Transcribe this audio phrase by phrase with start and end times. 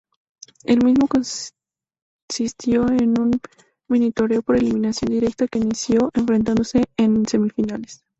[0.63, 3.39] El mismo consistió en un
[3.87, 8.01] minitorneo por eliminación directa que inició enfrentándose en semifinales.